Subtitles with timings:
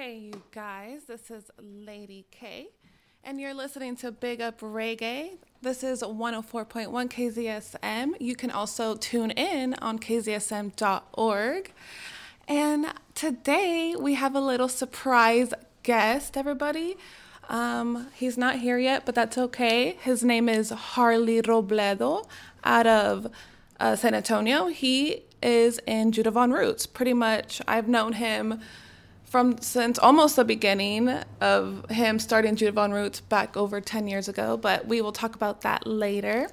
[0.00, 2.68] Hey, you guys, this is Lady K,
[3.24, 5.38] and you're listening to Big Up Reggae.
[5.60, 8.12] This is 104.1 KZSM.
[8.20, 11.72] You can also tune in on kzsm.org.
[12.46, 16.96] And today we have a little surprise guest, everybody.
[17.48, 19.96] Um, he's not here yet, but that's okay.
[20.00, 22.24] His name is Harley Robledo
[22.62, 23.26] out of
[23.80, 24.68] uh, San Antonio.
[24.68, 26.86] He is in Judivan Roots.
[26.86, 28.60] Pretty much, I've known him
[29.28, 31.08] from since almost the beginning
[31.40, 35.60] of him starting Judivan Roots back over 10 years ago, but we will talk about
[35.60, 36.48] that later.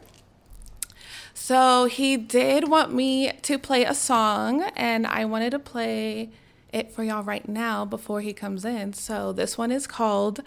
[1.33, 6.29] So he did want me to play a song, and I wanted to play
[6.71, 8.93] it for y'all right now before he comes in.
[8.93, 10.41] So this one is called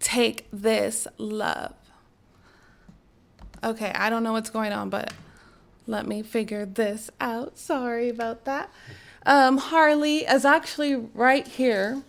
[0.00, 1.74] Take This Love.
[3.62, 5.12] Okay, I don't know what's going on, but
[5.86, 7.58] let me figure this out.
[7.58, 8.70] Sorry about that.
[9.26, 12.02] Um, Harley is actually right here,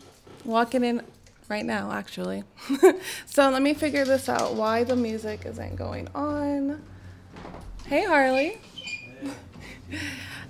[0.44, 1.02] walking in
[1.48, 2.44] right now, actually.
[3.26, 6.82] so let me figure this out why the music isn't going on.
[7.86, 8.60] Hey, Harley.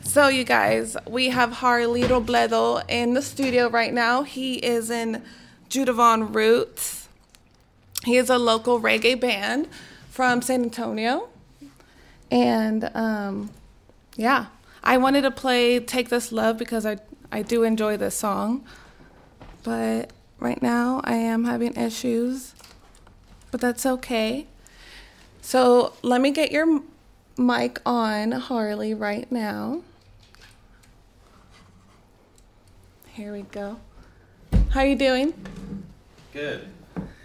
[0.07, 4.21] So, you guys, we have Harley Robledo in the studio right now.
[4.23, 5.21] He is in
[5.69, 7.09] Judivan Roots.
[8.05, 9.67] He is a local reggae band
[10.09, 11.27] from San Antonio.
[12.31, 13.49] And um,
[14.15, 14.45] yeah,
[14.85, 16.97] I wanted to play Take This Love because I,
[17.31, 18.63] I do enjoy this song.
[19.63, 22.53] But right now I am having issues,
[23.49, 24.45] but that's okay.
[25.41, 26.81] So let me get your
[27.37, 29.81] mic on, Harley, right now.
[33.13, 33.77] Here we go.
[34.69, 35.33] How are you doing?
[36.31, 36.67] Good.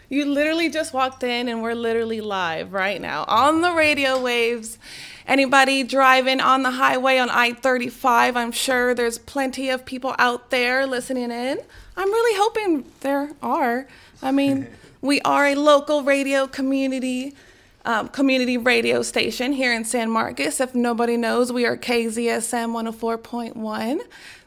[0.08, 4.78] You literally just walked in and we're literally live right now on the radio waves.
[5.26, 10.50] Anybody driving on the highway on I 35, I'm sure there's plenty of people out
[10.50, 11.58] there listening in.
[11.96, 13.86] I'm really hoping there are.
[14.22, 14.68] I mean,
[15.00, 17.34] we are a local radio community.
[17.82, 20.61] Um, community radio station here in San Marcos.
[20.61, 24.00] If nobody knows, we are KZSM 104.1.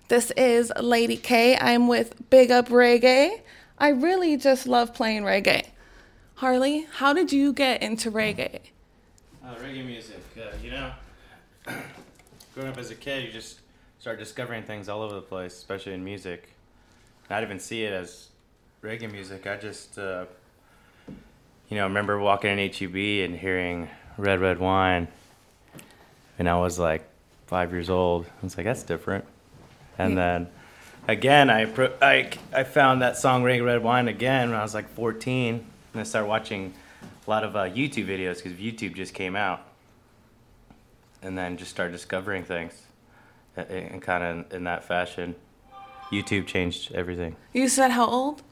[0.07, 1.57] This is Lady K.
[1.57, 3.41] I'm with Big Up Reggae.
[3.79, 5.65] I really just love playing reggae.
[6.35, 8.59] Harley, how did you get into reggae?
[9.45, 10.23] Uh, reggae music.
[10.37, 10.89] Uh, you know,
[12.55, 13.59] growing up as a kid, you just
[13.99, 16.47] start discovering things all over the place, especially in music.
[17.29, 18.29] I didn't even see it as
[18.81, 19.45] reggae music.
[19.45, 20.25] I just, uh,
[21.69, 22.95] you know, remember walking in HEB
[23.25, 25.09] and hearing Red Red Wine,
[26.39, 27.05] and I was like
[27.47, 28.25] five years old.
[28.25, 29.25] I was like, that's different.
[29.97, 30.47] And then
[31.09, 34.73] again, I, pro- I, I found that song Red Red Wine again when I was
[34.73, 36.73] like 14, and I started watching
[37.27, 39.67] a lot of uh, YouTube videos because YouTube just came out,
[41.21, 42.73] and then just started discovering things,
[43.55, 45.35] and kind of in that fashion.
[46.11, 47.35] YouTube changed everything.
[47.53, 48.43] You said how old?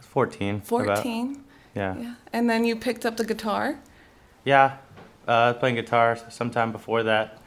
[0.00, 0.62] 14.
[0.62, 1.44] 14.
[1.74, 1.96] Yeah.
[1.96, 2.14] Yeah.
[2.32, 3.78] And then you picked up the guitar?
[4.44, 4.78] Yeah.
[5.28, 7.38] Uh, playing guitar sometime before that,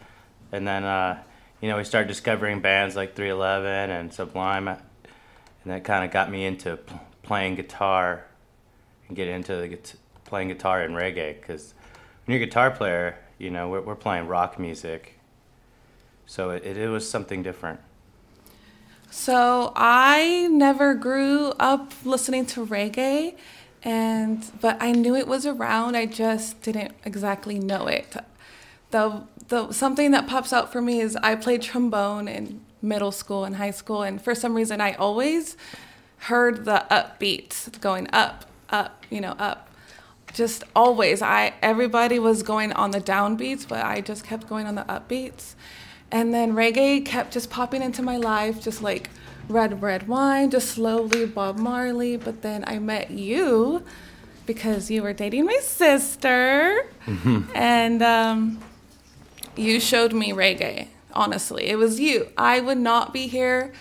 [0.51, 1.21] and then uh,
[1.61, 4.77] you know we started discovering bands like 311 and Sublime, and
[5.65, 6.77] that kind of got me into
[7.23, 8.23] playing guitar,
[9.07, 9.67] and get into the
[10.31, 11.73] playing guitar and reggae because
[12.25, 15.19] when you're a guitar player, you know we're, we're playing rock music,
[16.25, 17.81] so it, it, was something different.
[19.09, 23.35] So I never grew up listening to reggae
[23.83, 25.97] and but I knew it was around.
[25.97, 28.15] I just didn't exactly know it.
[28.91, 33.43] The the something that pops out for me is I played trombone in middle school
[33.43, 35.57] and high school and for some reason I always
[36.29, 39.67] heard the upbeats going up, up, you know, up.
[40.33, 44.75] Just always I everybody was going on the downbeats, but I just kept going on
[44.75, 45.55] the upbeats.
[46.11, 49.09] And then reggae kept just popping into my life, just like
[49.47, 52.17] red, red wine, just slowly Bob Marley.
[52.17, 53.83] But then I met you
[54.45, 56.85] because you were dating my sister.
[57.55, 58.59] and um,
[59.55, 61.67] you showed me reggae, honestly.
[61.67, 62.29] It was you.
[62.37, 63.71] I would not be here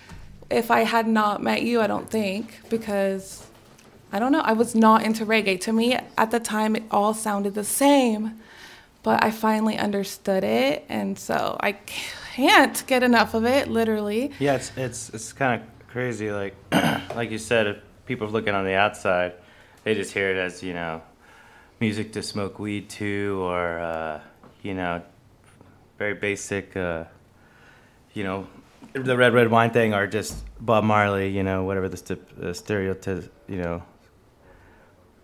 [0.50, 3.46] if I had not met you, I don't think, because
[4.12, 5.60] I don't know, I was not into reggae.
[5.62, 8.40] To me, at the time, it all sounded the same
[9.02, 13.68] but I finally understood it, and so I can't get enough of it.
[13.68, 14.32] Literally.
[14.38, 16.30] Yeah, it's it's it's kind of crazy.
[16.30, 16.54] Like
[17.14, 19.34] like you said, if people are looking on the outside,
[19.84, 21.02] they just hear it as you know,
[21.80, 24.20] music to smoke weed to, or uh,
[24.62, 25.02] you know,
[25.98, 26.76] very basic.
[26.76, 27.04] Uh,
[28.12, 28.46] you know,
[28.92, 31.28] the red red wine thing, or just Bob Marley.
[31.28, 33.32] You know, whatever the, st- stereotype.
[33.48, 33.82] You know,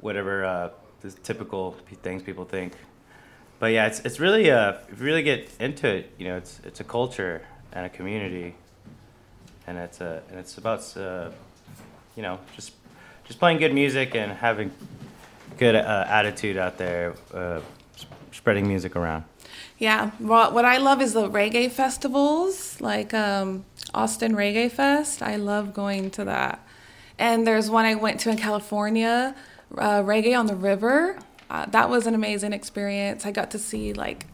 [0.07, 0.71] whatever uh,
[1.03, 2.73] the typical things people think.
[3.59, 6.61] But yeah, it's it's really uh, if you really get into it, you know, it's
[6.65, 7.43] it's a culture
[7.73, 8.55] and a community,
[9.67, 11.31] and it's a and it's about uh,
[12.17, 12.73] you know, just
[13.25, 14.71] just playing good music and having
[15.59, 17.61] good uh, attitude out there, uh,
[17.97, 19.25] sp- spreading music around.
[19.79, 25.23] Yeah, well, what I love is the reggae festivals, like um, Austin Reggae Fest.
[25.23, 26.67] I love going to that.
[27.19, 29.35] And there's one I went to in California,
[29.77, 31.19] uh, Reggae on the River.
[31.49, 33.25] Uh, that was an amazing experience.
[33.25, 34.27] I got to see like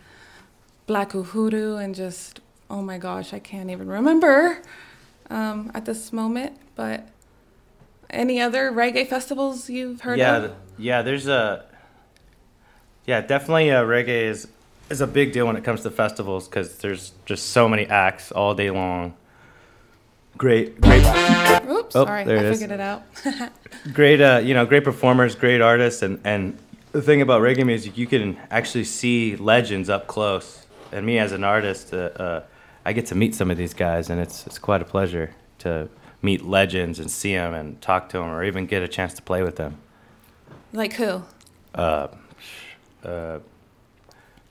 [0.87, 2.41] Black Uhuru and just,
[2.71, 4.63] oh my gosh, I can't even remember
[5.31, 6.57] um, at this moment.
[6.75, 7.09] But
[8.11, 10.55] any other reggae festivals you've heard yeah, of?
[10.79, 11.03] yeah.
[11.03, 11.67] There's a
[13.07, 14.49] yeah, definitely uh, reggae is
[14.91, 18.31] is a big deal when it comes to festivals because there's just so many acts
[18.33, 19.15] all day long.
[20.39, 21.05] Great, great,
[21.69, 22.59] Oops, Oh, sorry, there it I is.
[22.61, 23.03] figured it out.
[23.93, 24.21] great.
[24.21, 26.59] Uh, you know, great performers, great artists, and and
[26.93, 30.67] the thing about reggae music, you can actually see legends up close.
[30.91, 32.43] And me as an artist, uh, uh,
[32.85, 35.89] I get to meet some of these guys, and it's it's quite a pleasure to
[36.23, 39.23] meet legends and see them and talk to them, or even get a chance to
[39.23, 39.77] play with them.
[40.73, 41.23] like who?
[41.75, 42.09] uh,
[43.05, 43.39] uh,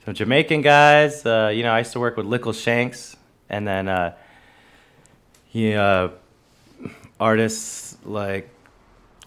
[0.04, 1.26] some Jamaican guys.
[1.26, 3.16] Uh, you know, I used to work with Lickle Shanks,
[3.48, 4.14] and then uh,
[5.52, 6.08] he uh,
[7.20, 8.48] artists like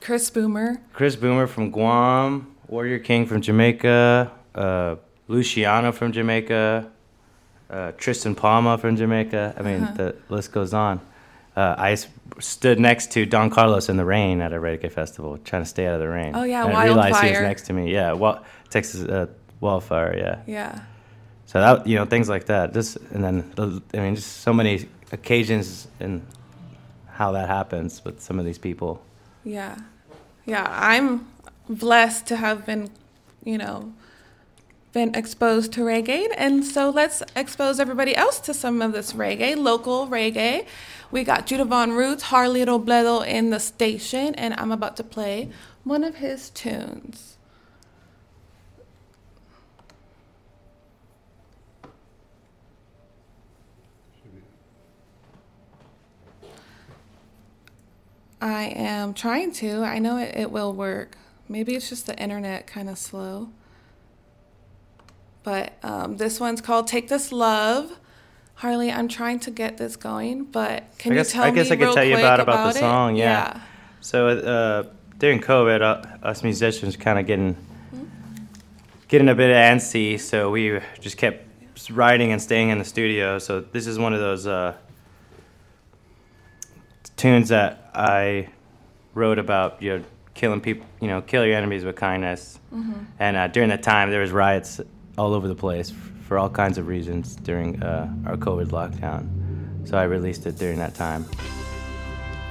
[0.01, 0.81] Chris Boomer.
[0.93, 4.95] Chris Boomer from Guam, Warrior King from Jamaica, uh,
[5.27, 6.89] Luciano from Jamaica,
[7.69, 9.53] uh, Triston Palma from Jamaica.
[9.57, 9.93] I mean, Uh-huh.
[9.97, 10.99] the list goes on.
[11.55, 11.95] Uh, I
[12.39, 15.87] stood next to Don Carlos in the rain at a reggae festival, trying to stay
[15.87, 16.33] out of the rain.
[16.35, 17.93] Oh, yeah, and I realized he was next to me.
[17.93, 19.27] Yeah, well, Texas uh,
[19.61, 20.17] wildfire.
[20.17, 20.41] Yeah.
[20.45, 20.79] Yeah.
[21.45, 22.73] So that you know things like that.
[22.73, 23.35] Just and then
[23.93, 26.25] I mean, just so many occasions and
[27.09, 29.01] how that happens with some of these people.
[29.43, 29.77] Yeah.
[30.45, 30.67] Yeah.
[30.69, 31.27] I'm
[31.69, 32.89] blessed to have been,
[33.43, 33.93] you know,
[34.91, 36.27] been exposed to reggae.
[36.37, 40.65] And so let's expose everybody else to some of this reggae, local reggae.
[41.11, 45.49] We got Judivan Roots, Harley Robledo in the station, and I'm about to play
[45.83, 47.34] one of his tunes.
[58.45, 59.81] I am trying to.
[59.83, 61.17] I know it, it will work.
[61.49, 63.49] Maybe it's just the internet kind of slow.
[65.41, 67.97] But um, this one's called Take This Love.
[68.53, 71.69] Harley, I'm trying to get this going, but can I you guess- tell I guess
[71.71, 73.61] me I could tell you quick about- about the song, yeah.
[73.99, 74.83] So uh,
[75.17, 77.57] during COVID, uh, us musicians kind of getting
[79.07, 81.45] getting a bit antsy, so we just kept
[81.91, 83.39] writing and staying in the studio.
[83.39, 84.75] So this is one of those uh,
[87.17, 88.49] tunes that I
[89.13, 92.59] wrote about, you know, killing people, you know, kill your enemies with kindness.
[93.19, 94.81] And uh, during that time, there was riots
[95.17, 95.93] all over the place
[96.27, 99.87] for all kinds of reasons during uh, our COVID lockdown.
[99.87, 101.25] So I released it during that time.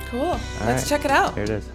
[0.07, 0.39] Cool.
[0.61, 0.87] Let's right.
[0.87, 1.35] check it out.
[1.35, 1.69] Here it is.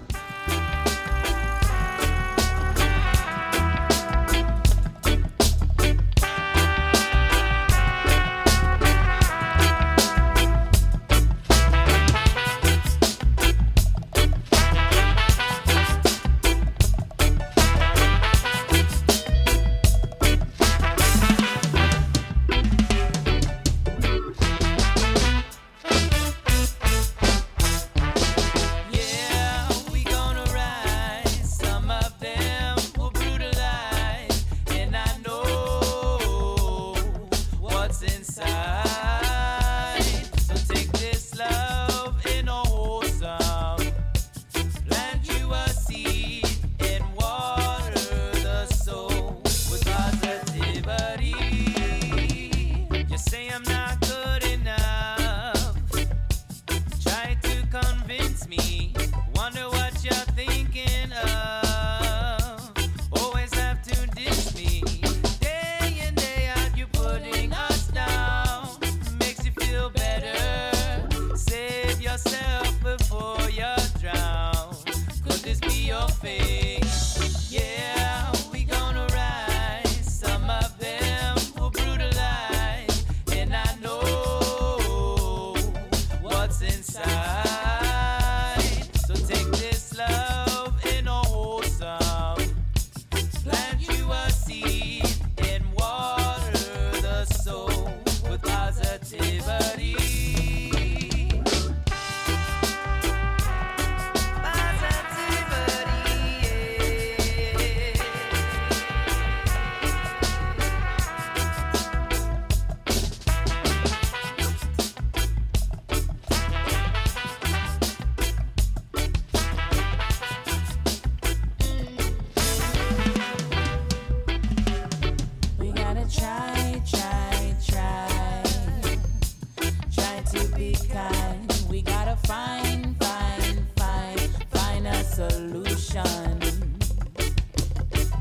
[130.31, 131.65] to be kind.
[131.69, 134.19] We gotta find, find, find,
[134.51, 136.39] find a solution.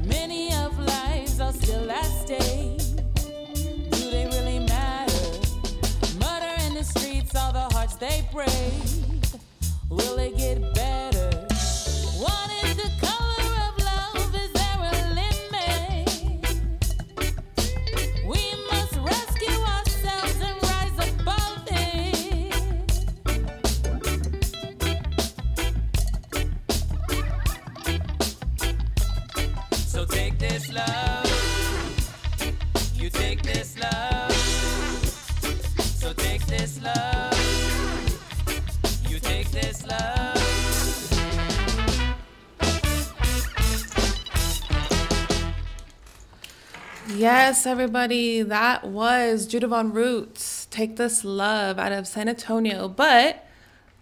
[0.07, 2.81] Many of lives are still at stake.
[3.91, 5.23] Do they really matter?
[6.19, 8.49] Murder in the streets, all the hearts they break.
[9.91, 11.08] Will it get better?
[47.59, 53.45] Yes, everybody, that was Judivan Roots, Take This Love out of San Antonio, but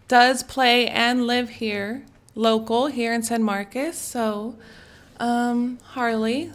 [0.09, 3.97] does play and live here, local here in San Marcos.
[3.97, 4.57] So,
[5.19, 6.53] um, Harley,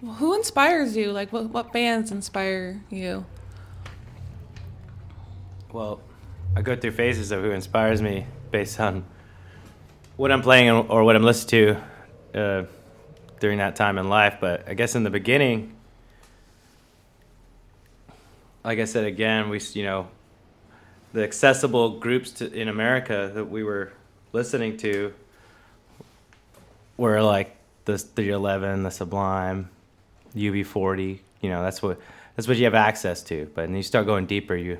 [0.00, 1.12] who inspires you?
[1.12, 3.24] Like, what, what bands inspire you?
[5.72, 6.00] Well,
[6.56, 9.04] I go through phases of who inspires me based on
[10.16, 11.76] what I'm playing or what I'm listening
[12.34, 12.64] to uh,
[13.38, 14.38] during that time in life.
[14.40, 15.73] But I guess in the beginning,
[18.64, 20.08] like I said again, we you know
[21.12, 23.92] the accessible groups to, in America that we were
[24.32, 25.14] listening to
[26.96, 29.68] were like the 311, the Sublime,
[30.34, 31.20] UB40.
[31.40, 32.00] You know, that's what
[32.34, 33.50] that's what you have access to.
[33.54, 34.78] But when you start going deeper, you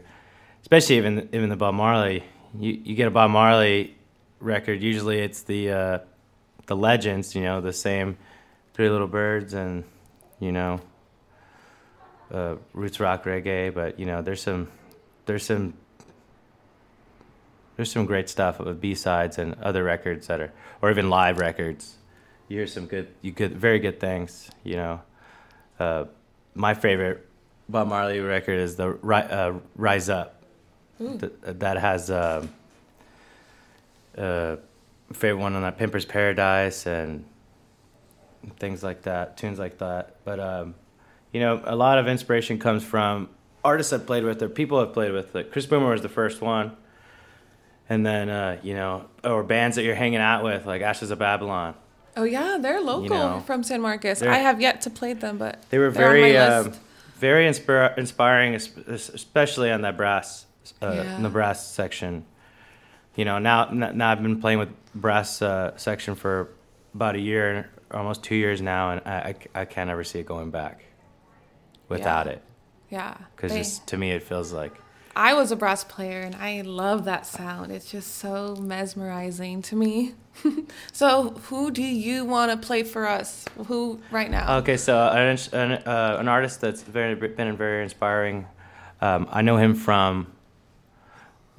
[0.62, 2.25] especially even even the Bob Marley,
[2.59, 3.95] you, you get a Bob Marley
[4.41, 4.83] record.
[4.83, 5.99] Usually, it's the uh,
[6.67, 7.35] the legends.
[7.35, 8.17] You know, the same
[8.73, 9.85] Three Little Birds and
[10.41, 10.81] you know
[12.33, 13.73] uh, roots rock reggae.
[13.73, 14.69] But you know, there's some
[15.26, 15.75] there's some
[17.76, 20.52] there's some great stuff with B sides and other records that are
[20.83, 21.97] or even live records.
[22.49, 24.50] You hear some good you good very good things.
[24.62, 25.02] You know,
[25.78, 26.04] uh,
[26.54, 27.28] my favorite
[27.69, 30.43] Bob Marley record is the uh, Rise Up.
[30.99, 32.49] Th- that has um,
[34.16, 34.57] uh,
[35.12, 37.25] favorite one on that Pimper's Paradise and
[38.59, 40.16] things like that, tunes like that.
[40.25, 40.75] But um,
[41.35, 43.29] you know, a lot of inspiration comes from
[43.64, 45.35] artists I've played with or people I've played with.
[45.35, 46.76] Like Chris Boomer was the first one,
[47.91, 51.19] and then uh, you know, or bands that you're hanging out with, like Ashes of
[51.19, 51.75] Babylon.
[52.17, 54.23] Oh yeah, they're local know, from San Marcos.
[54.23, 56.73] I have yet to play them, but They were very, um,
[57.19, 60.47] very inspir- inspiring, es- es- especially on that brass,
[60.81, 61.19] uh, Yeah.
[61.21, 62.25] the brass section.
[63.17, 66.50] You know, now now I've been playing with brass uh, section for
[66.95, 70.26] about a year, almost two years now, and I, I, I can't ever see it
[70.26, 70.85] going back
[71.98, 72.32] without Yeah.
[72.32, 72.42] it.
[72.90, 73.14] yeah.
[73.36, 74.72] Because just to me, it feels like
[75.16, 77.70] I was a brass player and I love that sound.
[77.70, 80.14] It's just so mesmerizing to me.
[80.92, 83.44] so, who do you want to play for us?
[83.68, 84.56] Who right now?
[84.58, 88.46] Okay, so an, an, uh, an artist that's very been very inspiring.
[89.00, 90.26] Um, I know him from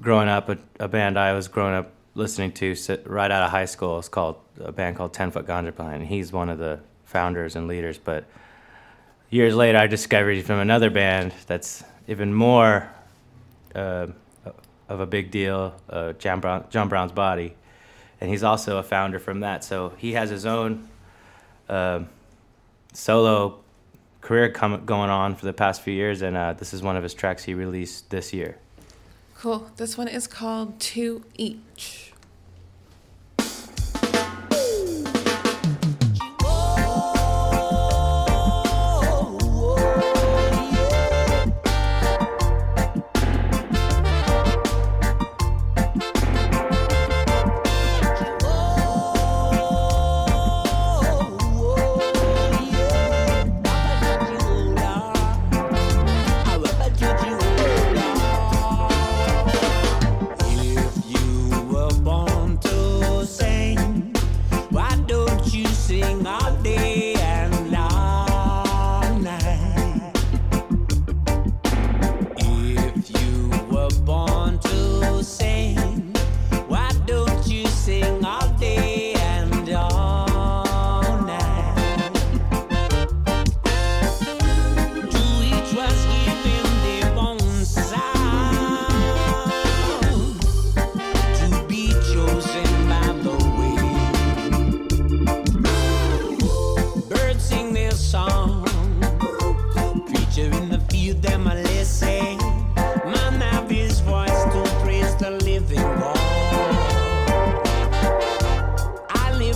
[0.02, 0.50] growing up.
[0.50, 2.76] A, a band I was growing up listening to
[3.06, 4.00] right out of high school.
[4.00, 5.96] It's called a band called Ten Foot Ganja Plant.
[6.02, 7.98] And he's one of the founders and leaders.
[7.98, 8.26] But
[9.30, 12.90] years later, I discovered from another band that's even more
[13.74, 14.08] uh,
[14.88, 17.56] of a big deal, uh, John, Brown, John Brown's Body,
[18.22, 19.64] and he's also a founder from that.
[19.64, 20.88] So he has his own
[21.68, 22.10] um
[22.94, 23.60] solo
[24.22, 27.04] career com- going on for the past few years, and uh, this is one of
[27.04, 28.58] his tracks he released this year.
[29.36, 29.70] Cool.
[29.78, 32.05] This one is called Two Each.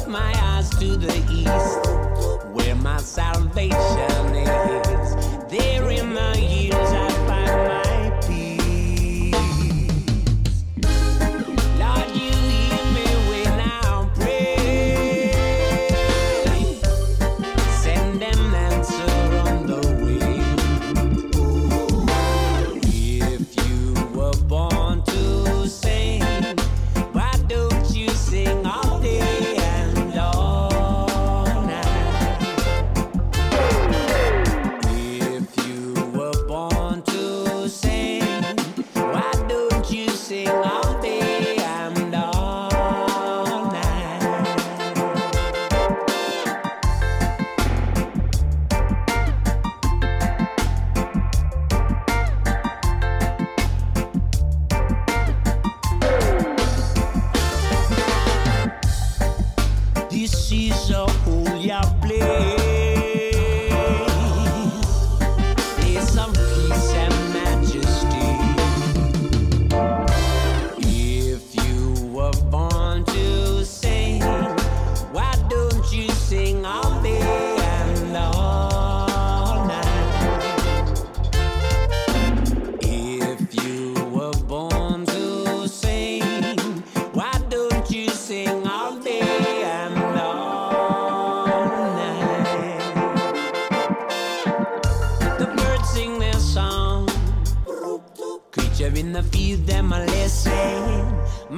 [0.09, 1.85] my eyes to the east,
[2.51, 5.15] where my salvation is.
[5.51, 5.98] There is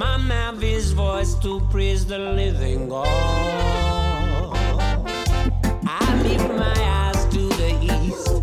[0.02, 3.06] Man have his voice to praise the living God.
[5.86, 8.42] I lift my eyes to the east,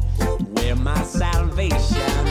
[0.54, 2.29] where my salvation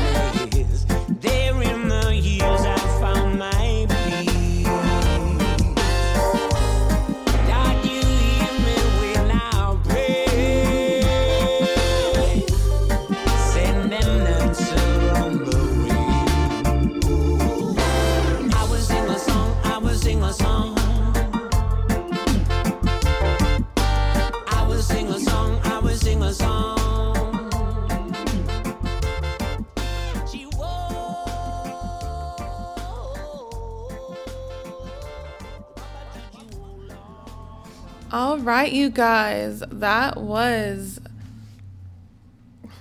[38.49, 39.63] right, you guys.
[39.71, 40.99] That was.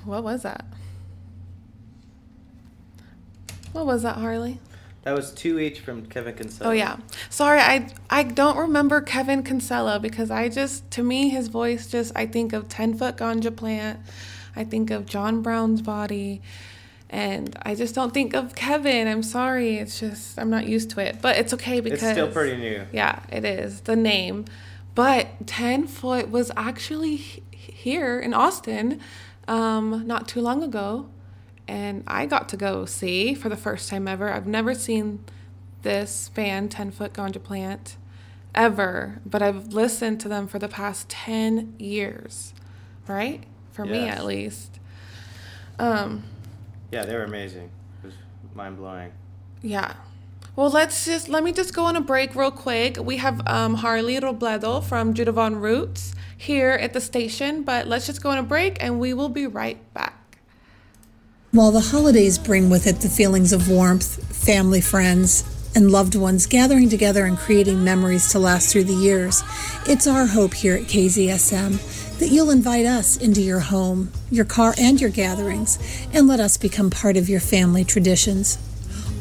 [0.05, 0.65] What was that?
[3.73, 4.59] What was that, Harley?
[5.03, 6.69] That was two each from Kevin Kinsella.
[6.69, 6.97] Oh yeah.
[7.29, 12.11] Sorry, I I don't remember Kevin Kinsella because I just to me his voice just
[12.15, 13.99] I think of Ten Foot Ganja Plant,
[14.55, 16.41] I think of John Brown's Body,
[17.09, 19.07] and I just don't think of Kevin.
[19.07, 19.77] I'm sorry.
[19.77, 22.85] It's just I'm not used to it, but it's okay because It's still pretty new.
[22.91, 24.45] Yeah, it is the name,
[24.97, 28.99] but Ten Foot was actually h- here in Austin,
[29.47, 31.07] um, not too long ago,
[31.67, 34.31] and I got to go see for the first time ever.
[34.33, 35.23] I've never seen
[35.83, 37.95] this band, Ten Foot Ganja Plant,
[38.55, 42.55] ever, but I've listened to them for the past ten years,
[43.07, 43.43] right?
[43.73, 44.79] For me at least.
[45.77, 46.23] Um,
[46.91, 47.69] Yeah, they were amazing.
[48.03, 48.13] It was
[48.55, 49.11] mind blowing.
[49.61, 49.93] Yeah.
[50.57, 52.97] Well, let's just let me just go on a break real quick.
[52.97, 58.23] We have um, Harley Robledo from Judivan Roots here at the station, but let's just
[58.23, 60.39] go on a break and we will be right back.
[61.51, 65.43] While the holidays bring with it the feelings of warmth, family, friends,
[65.75, 69.43] and loved ones gathering together and creating memories to last through the years,
[69.85, 74.73] it's our hope here at KZSM that you'll invite us into your home, your car,
[74.79, 75.77] and your gatherings,
[76.13, 78.57] and let us become part of your family traditions.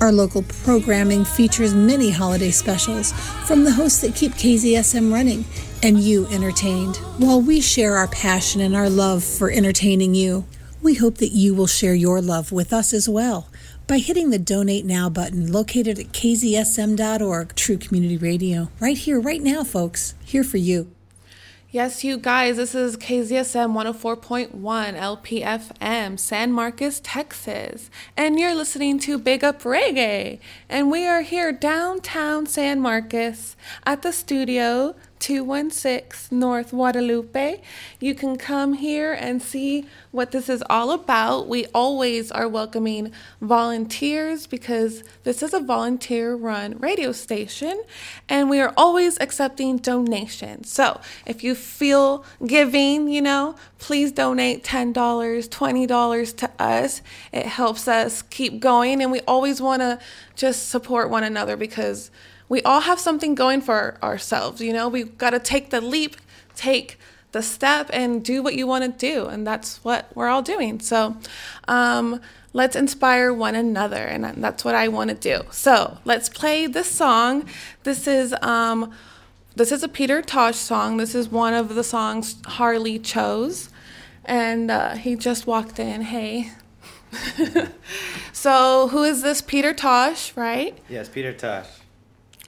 [0.00, 3.12] Our local programming features many holiday specials
[3.46, 5.46] from the hosts that keep KZSM running
[5.82, 6.96] and you entertained.
[7.18, 10.44] While we share our passion and our love for entertaining you,
[10.82, 13.48] we hope that you will share your love with us as well
[13.86, 18.68] by hitting the Donate Now button located at kzsm.org, True Community Radio.
[18.78, 20.14] Right here, right now, folks.
[20.24, 20.95] Here for you.
[21.76, 27.90] Yes, you guys, this is KZSM 104.1 LPFM, San Marcos, Texas.
[28.16, 30.38] And you're listening to Big Up Reggae.
[30.70, 37.60] And we are here downtown San Marcos at the studio 216 North Guadalupe.
[38.00, 41.48] You can come here and see what this is all about.
[41.48, 47.82] We always are welcoming volunteers because this is a volunteer run radio station
[48.28, 50.70] and we are always accepting donations.
[50.70, 57.02] So if you feel giving, you know, please donate $10, $20 to us.
[57.32, 59.98] It helps us keep going and we always want to
[60.34, 62.10] just support one another because
[62.48, 64.60] we all have something going for ourselves.
[64.60, 66.16] You know, we've got to take the leap,
[66.54, 66.98] take
[67.32, 69.26] the step, and do what you want to do.
[69.26, 70.80] And that's what we're all doing.
[70.80, 71.16] So,
[71.68, 72.20] um,
[72.52, 74.02] let's inspire one another.
[74.02, 75.46] And that's what I want to do.
[75.50, 77.48] So, let's play this song.
[77.82, 78.92] This is, um,
[79.56, 80.98] this is a Peter Tosh song.
[80.98, 83.70] This is one of the songs Harley chose.
[84.24, 86.02] And uh, he just walked in.
[86.02, 86.52] Hey.
[88.32, 90.76] so, who is this Peter Tosh, right?
[90.88, 91.66] Yes, Peter Tosh.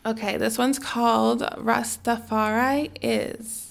[0.07, 3.68] Okay, this one's called Rastafari Is.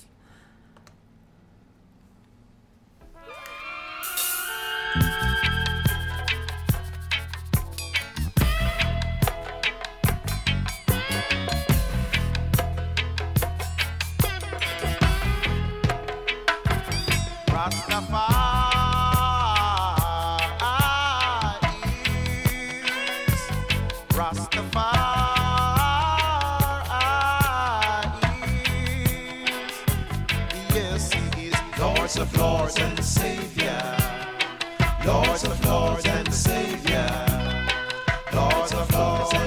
[32.68, 33.98] Lord and Savior.
[35.06, 37.26] Lords of Lords and Savior.
[38.34, 39.47] Lords of Lords and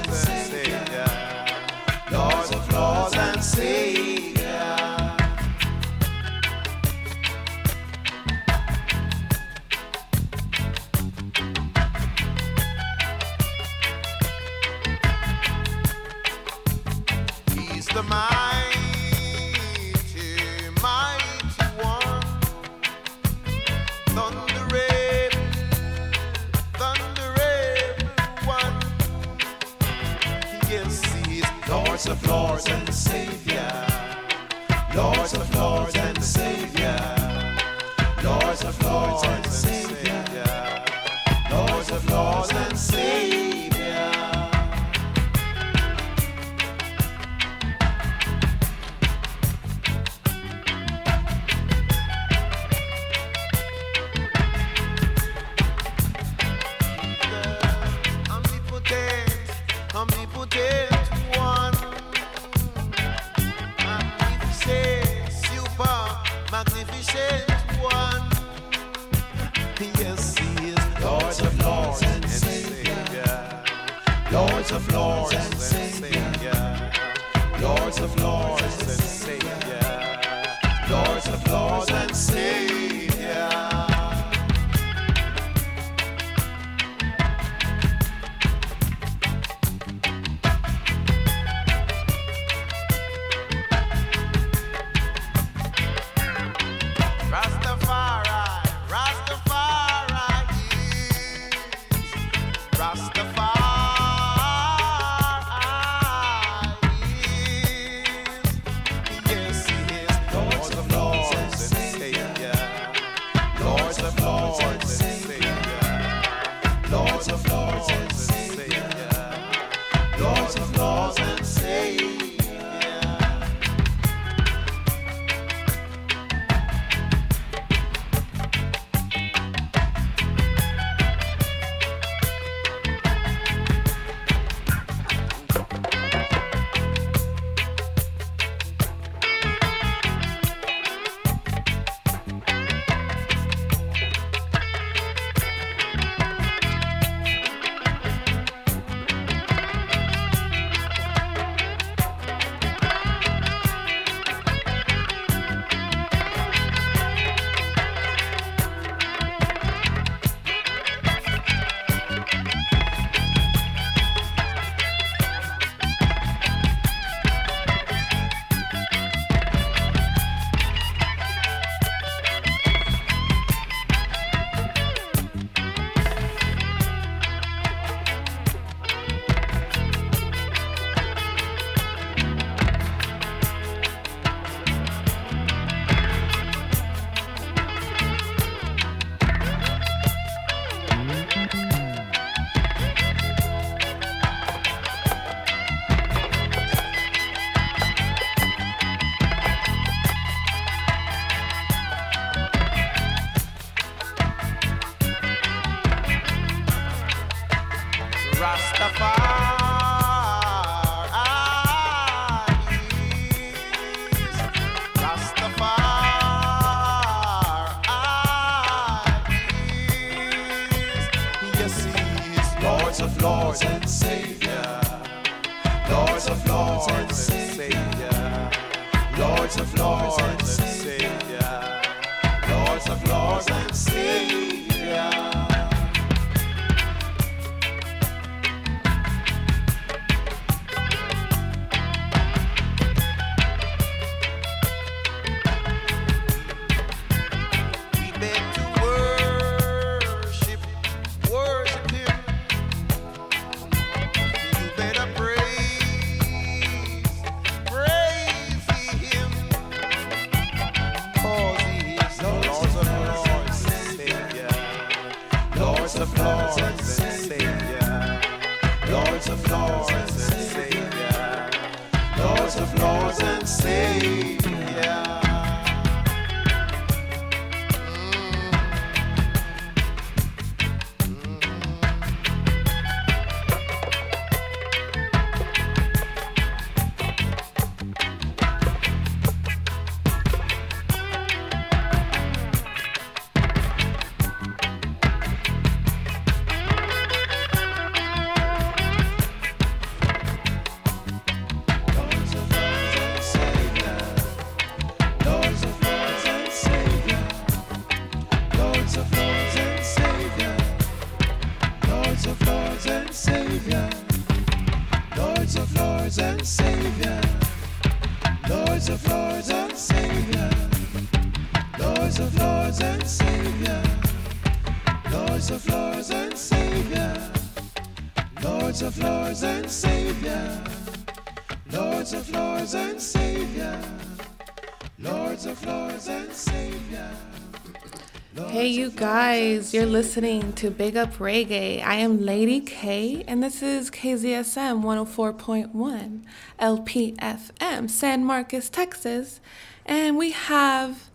[338.96, 341.84] guys, you're listening to Big Up Reggae.
[341.84, 346.22] I am Lady K, and this is KZSM 104.1
[346.58, 349.40] LPFM, San Marcos, Texas.
[349.86, 351.10] And we have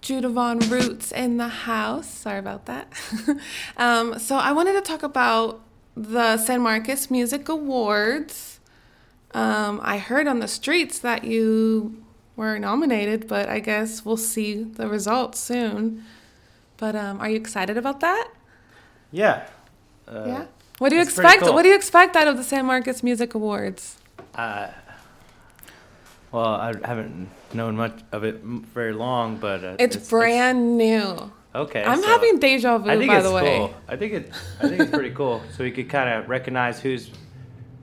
[0.00, 2.08] Judivan Roots in the house.
[2.08, 2.92] Sorry about that.
[3.76, 5.60] um, so, I wanted to talk about
[5.96, 8.60] the San Marcos Music Awards.
[9.32, 12.02] Um, I heard on the streets that you
[12.36, 16.04] were nominated, but I guess we'll see the results soon.
[16.76, 18.28] But um, are you excited about that?
[19.12, 19.46] Yeah.
[20.06, 20.44] Uh, yeah.
[20.78, 21.42] What do you expect?
[21.42, 21.54] cool.
[21.54, 23.96] What do you expect out of the San Marcos Music Awards?
[24.34, 24.68] Uh,
[26.32, 31.30] well, I haven't known much of it very long, but uh, It's, brand new.
[31.54, 31.82] okay.
[31.82, 33.56] I'm so having deja vu, I think by it's the way.
[33.58, 33.74] cool.
[33.88, 34.32] I think it.
[34.60, 35.42] I think it's pretty cool.
[35.56, 37.10] So we could kind of recognize who's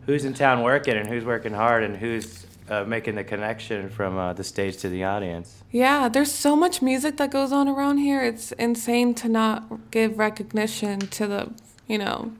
[0.05, 4.17] who's in town working and who's working hard and who's uh, making the connection from
[4.17, 5.63] uh, the stage to the audience.
[5.71, 8.23] Yeah, there's so much music that goes on around here.
[8.23, 11.53] It's insane to not give recognition to the,
[11.87, 12.31] you know,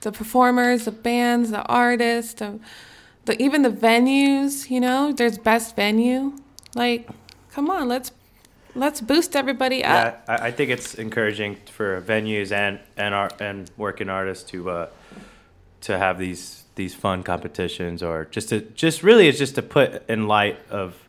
[0.00, 2.58] the performers, the bands, the artists, the,
[3.24, 4.70] the even the venues.
[4.70, 6.36] You know, there's best venue.
[6.74, 7.08] Like,
[7.50, 8.12] come on, let's
[8.74, 10.24] let's boost everybody up.
[10.28, 14.70] Yeah, I, I think it's encouraging for venues and and art and working artists to
[14.70, 14.88] uh,
[15.82, 20.08] to have these these fun competitions or just to just really it's just to put
[20.08, 21.08] in light of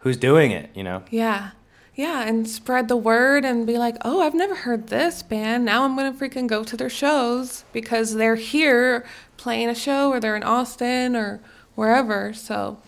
[0.00, 0.70] who's doing it.
[0.74, 1.02] You know.
[1.10, 1.50] Yeah.
[1.96, 5.64] Yeah, and spread the word and be like, oh, I've never heard this band.
[5.64, 10.10] Now I'm going to freaking go to their shows because they're here playing a show
[10.10, 11.40] or they're in Austin or
[11.76, 12.32] wherever.
[12.32, 12.78] So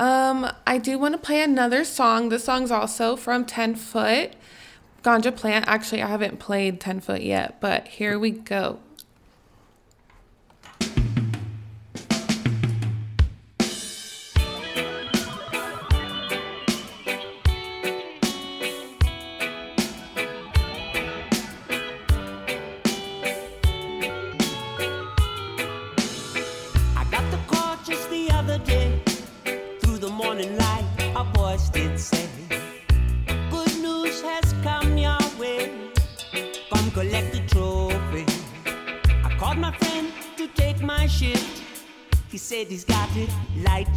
[0.00, 2.28] um, I do want to play another song.
[2.28, 4.32] This song's also from 10 Foot,
[5.04, 5.66] Ganja Plant.
[5.68, 8.80] Actually, I haven't played 10 Foot yet, but here we go.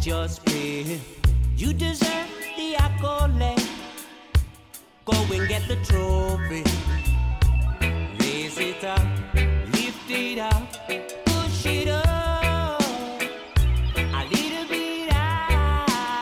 [0.06, 1.00] Your spirit.
[1.56, 3.62] You deserve the accolade.
[5.04, 6.62] Go and get the trophy.
[8.20, 9.06] Raise it up,
[9.72, 10.62] lift it up,
[11.24, 12.82] push it up.
[13.96, 16.18] A little bit higher.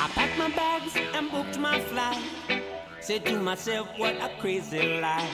[0.00, 2.22] I packed my bags and booked my flight.
[3.00, 5.30] Said to myself, what a crazy life.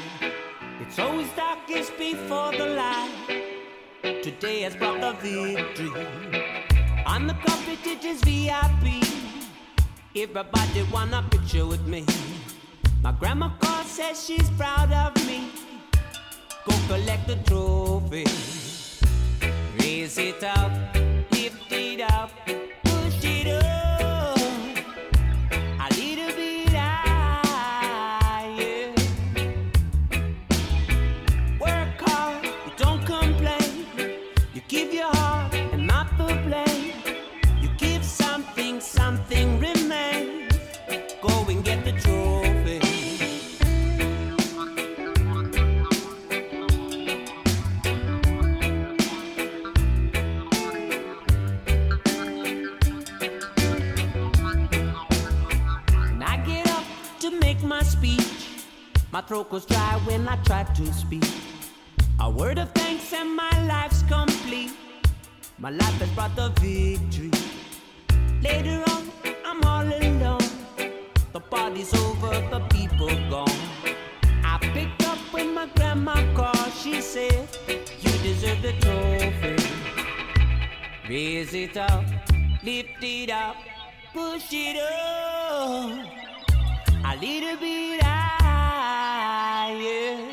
[0.80, 3.27] It's always darkest before the light.
[4.40, 5.90] Today has brought the victory.
[7.06, 9.02] On the carpet, it is VIP.
[10.14, 12.04] Everybody want a picture with me.
[13.02, 15.50] My grandma call says she's proud of me.
[16.64, 18.26] Go collect the trophy.
[19.80, 20.70] Raise it up,
[21.32, 22.30] lift it up,
[22.84, 23.67] push it up.
[59.28, 61.22] Throat goes dry when I try to speak.
[62.18, 64.72] A word of thanks and my life's complete.
[65.58, 67.30] My life has brought the victory.
[68.40, 69.12] Later on,
[69.44, 70.48] I'm all alone.
[71.34, 73.60] The party's over, the people gone.
[74.44, 76.72] I picked up when my grandma called.
[76.82, 77.48] She said,
[78.00, 79.56] You deserve the trophy.
[81.06, 82.04] Raise it up,
[82.62, 83.56] lift it up,
[84.14, 86.18] push it up.
[87.04, 87.97] A little bit
[89.68, 90.32] higher.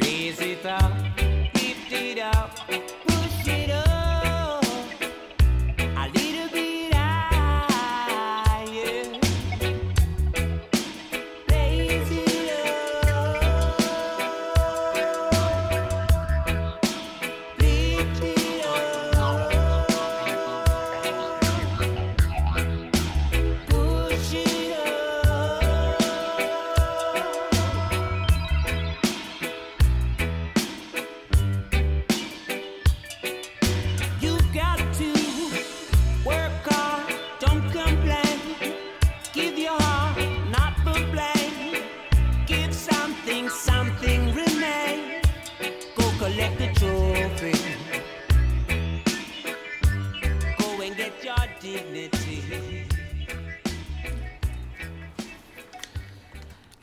[0.00, 1.07] Raise it up,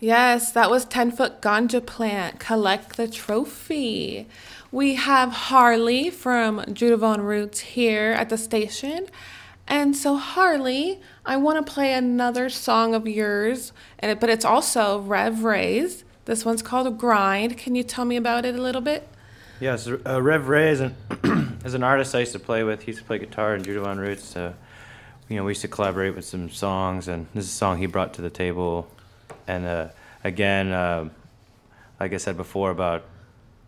[0.05, 2.39] Yes, that was 10 foot ganja plant.
[2.39, 4.27] Collect the trophy.
[4.71, 9.07] We have Harley from Judivan Roots here at the station.
[9.67, 14.45] And so, Harley, I want to play another song of yours, and it, but it's
[14.45, 16.03] also Rev Ray's.
[16.25, 17.57] This one's called Grind.
[17.57, 19.09] Can you tell me about it a little bit?
[19.59, 20.95] Yes, uh, Rev Ray is an,
[21.65, 22.83] is an artist I used to play with.
[22.83, 24.35] He used to play guitar in Judivan Roots.
[24.35, 24.53] Uh,
[25.29, 27.87] you know, we used to collaborate with some songs, and this is a song he
[27.87, 28.87] brought to the table.
[29.47, 29.87] And uh,
[30.23, 31.09] again, uh,
[31.99, 33.05] like I said before about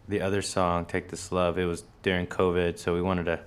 [0.08, 3.40] the other song, "Take This Love," it was during COVID, so we wanted to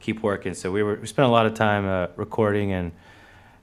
[0.00, 0.54] keep working.
[0.54, 2.92] So we were we spent a lot of time uh, recording and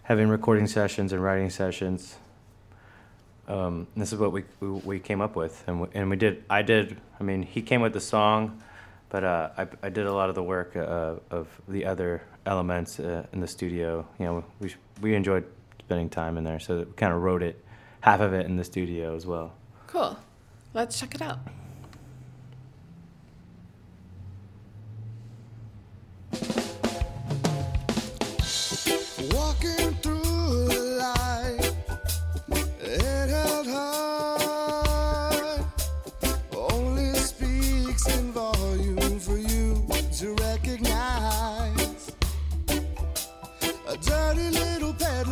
[0.04, 2.15] having recording sessions and writing sessions.
[3.48, 6.43] Um, this is what we, we we came up with, and we, and we did.
[6.50, 6.98] I did.
[7.20, 8.62] I mean, he came with the song,
[9.10, 13.00] but uh, I I did a lot of the work uh, of the other elements
[13.00, 14.08] uh, in the studio.
[14.20, 15.46] You know, we we enjoyed
[15.80, 17.63] spending time in there, so we kind of wrote it,
[18.08, 19.52] half of it in the studio as well.
[19.88, 20.17] Cool.
[20.74, 21.39] Let's check it out.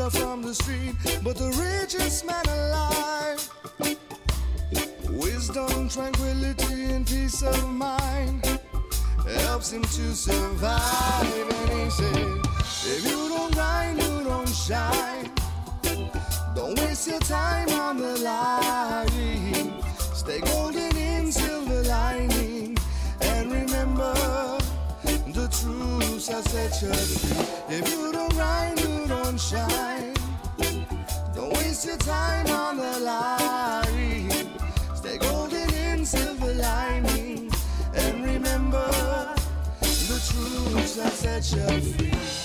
[0.09, 3.49] From the street, but the richest man alive.
[5.09, 8.45] Wisdom, tranquility, and peace of mind
[9.39, 11.49] helps him to survive.
[11.61, 12.17] And he said,
[12.85, 15.31] If you don't grind, you don't shine.
[16.55, 19.81] Don't waste your time on the line.
[20.13, 22.34] Stay golden in silver lining.
[26.25, 27.75] Shall set you free.
[27.75, 30.15] If you don't grind, you don't shine.
[31.35, 34.49] Don't waste your time on the line.
[34.95, 37.51] Stay golden in silver lining.
[37.93, 38.89] And remember,
[39.81, 42.44] the truth shall set you free.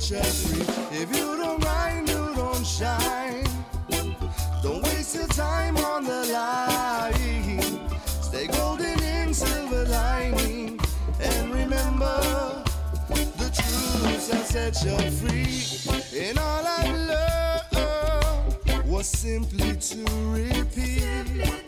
[0.00, 0.98] Set you free.
[0.98, 3.44] If you don't grind, you don't shine.
[4.62, 7.60] Don't waste your time on the line.
[8.22, 10.80] Stay golden in silver lining.
[11.20, 12.64] And remember,
[13.08, 16.26] the truth shall set you free.
[16.26, 16.96] And all I've
[18.66, 21.02] learned was simply to repeat.
[21.02, 21.63] Having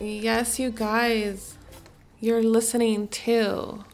[0.00, 1.56] Yes, you guys,
[2.20, 3.84] you're listening to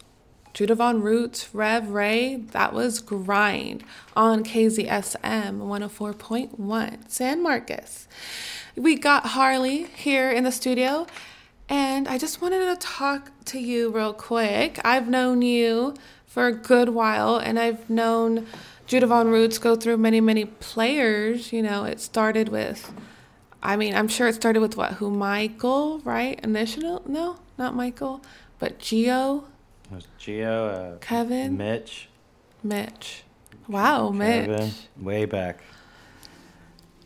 [0.53, 2.37] Judivan Roots, Rev Ray.
[2.53, 3.85] That was Grind
[4.15, 8.07] on KZSM 104.1 San Marcos.
[8.77, 11.07] We got Harley here in the studio,
[11.71, 14.79] and I just wanted to talk to you real quick.
[14.85, 15.95] I've known you
[16.27, 18.47] for a good while, and I've known
[18.87, 21.51] Judivan Roots go through many, many players.
[21.51, 22.93] You know, it started with
[23.65, 24.93] I mean, I'm sure it started with what?
[24.93, 26.39] Who Michael, right?
[26.45, 27.03] Initial?
[27.07, 28.21] No, not Michael,
[28.59, 29.45] but Geo,
[29.91, 32.09] It was Geo, uh, Kevin, Mitch,
[32.63, 33.23] Mitch.
[33.67, 34.47] Wow, Mitch.
[34.47, 35.63] Kevin, way back.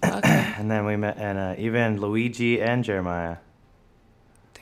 [0.05, 0.45] Okay.
[0.59, 3.37] And then we met, and uh, even Luigi and Jeremiah.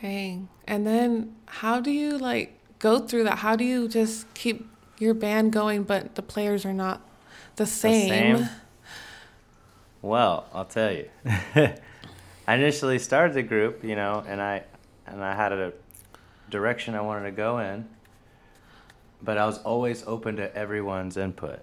[0.02, 0.50] Dang.
[0.68, 3.38] And then how do you like go through that?
[3.38, 4.68] How do you just keep
[4.98, 7.00] your band going, but the players are not
[7.56, 8.36] the same?
[8.36, 8.48] The same?
[10.02, 11.08] Well, I'll tell you.
[12.46, 14.62] I initially started the group, you know, and I
[15.06, 15.72] and I had a
[16.50, 17.88] direction I wanted to go in,
[19.22, 21.60] but I was always open to everyone's input.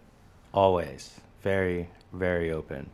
[0.54, 1.20] Always.
[1.42, 2.90] Very, very open.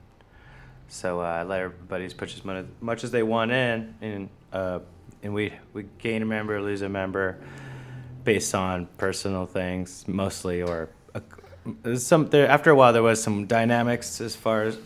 [0.87, 4.79] So uh, I let everybody put as much, much as they want in, and uh,
[5.21, 7.37] and we we gain a member, lose a member,
[8.23, 12.29] based on personal things mostly, or uh, some.
[12.29, 14.77] There, after a while, there was some dynamics as far as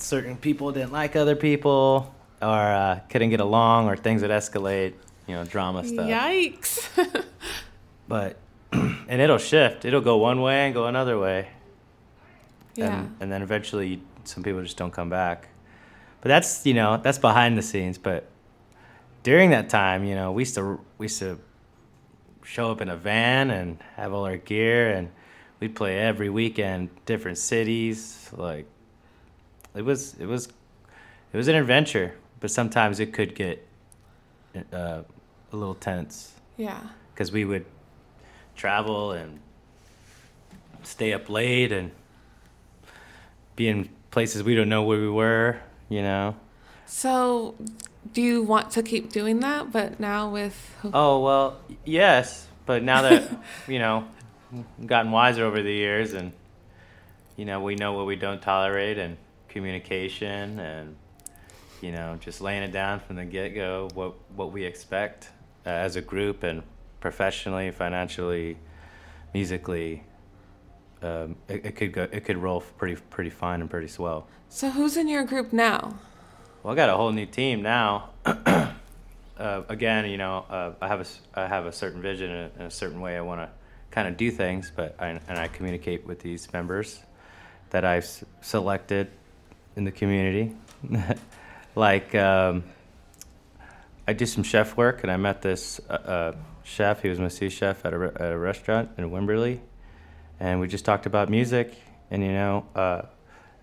[0.00, 4.94] certain people didn't like other people, or uh, couldn't get along, or things would escalate.
[5.26, 6.08] You know, drama stuff.
[6.08, 7.24] Yikes.
[8.08, 8.38] But
[8.72, 9.84] and it'll shift.
[9.84, 11.48] It'll go one way and go another way
[12.78, 13.00] yeah.
[13.00, 15.48] and, and then eventually some people just don't come back.
[16.20, 17.98] But that's you know that's behind the scenes.
[17.98, 18.26] But
[19.22, 21.38] during that time, you know, we used to we used to
[22.44, 25.10] show up in a van and have all our gear, and
[25.60, 28.30] we'd play every weekend, different cities.
[28.32, 28.66] Like
[29.78, 30.48] it was it was
[31.32, 33.64] it was an adventure, but sometimes it could get
[34.72, 35.02] uh,
[35.52, 36.80] a little tense yeah.
[37.14, 37.64] because we would
[38.56, 39.38] travel and
[40.82, 41.92] stay up late and
[43.54, 46.34] be in places we don't know where we were, you know.
[46.86, 47.54] So,
[48.12, 49.70] do you want to keep doing that?
[49.70, 53.30] But now with Oh, well, yes, but now that,
[53.68, 54.08] you know,
[54.50, 56.32] we've gotten wiser over the years and,
[57.36, 59.18] you know, we know what we don't tolerate and
[59.48, 60.96] communication and,
[61.80, 65.30] you know, just laying it down from the get go, what, what we expect
[65.66, 66.62] uh, as a group and
[67.00, 68.56] professionally, financially,
[69.34, 70.02] musically.
[71.02, 72.08] Um, it, it could go.
[72.10, 74.26] It could roll pretty, pretty fine and pretty swell.
[74.48, 75.94] so who's in your group now?
[76.62, 78.10] Well, I got a whole new team now.
[78.26, 78.72] uh,
[79.68, 82.62] again, you know, uh, I have a I have a certain vision and a, and
[82.66, 83.48] a certain way I want to
[83.92, 87.00] kind of do things, but I, and I communicate with these members
[87.70, 89.08] that I've s- selected
[89.78, 90.54] in the community.
[91.74, 92.64] like, um,
[94.06, 97.00] I do some chef work, and I met this uh, uh, chef.
[97.00, 99.60] He was my sous chef at a, re- at a restaurant in Wimberley,
[100.40, 101.74] and we just talked about music.
[102.10, 103.02] And you know, uh,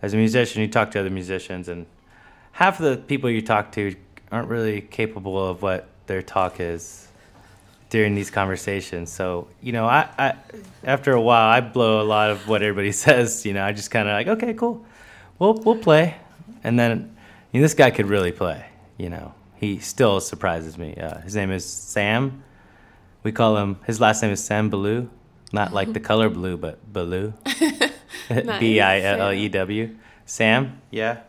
[0.01, 1.85] as a musician, you talk to other musicians, and
[2.53, 3.95] half of the people you talk to
[4.31, 7.07] aren't really capable of what their talk is
[7.89, 9.11] during these conversations.
[9.11, 10.35] So, you know, I, I
[10.83, 13.91] after a while I blow a lot of what everybody says, you know, I just
[13.91, 14.85] kind of like, okay, cool.
[15.39, 16.15] We'll we'll play.
[16.63, 17.15] And then
[17.51, 18.65] you know, this guy could really play,
[18.97, 19.33] you know.
[19.55, 20.95] He still surprises me.
[20.95, 22.43] Uh, his name is Sam.
[23.23, 25.09] We call him his last name is Sam Baloo,
[25.51, 27.33] not like the color blue, but Baloo.
[28.59, 29.95] B I L L E W.
[30.25, 31.19] Sam, yeah.